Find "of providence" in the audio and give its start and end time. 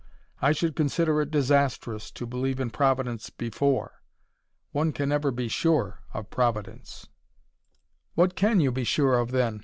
6.11-7.07